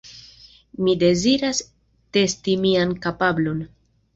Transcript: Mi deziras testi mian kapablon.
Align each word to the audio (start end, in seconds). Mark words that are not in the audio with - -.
Mi 0.85 0.95
deziras 1.03 1.61
testi 2.19 2.59
mian 2.65 2.99
kapablon. 3.07 3.63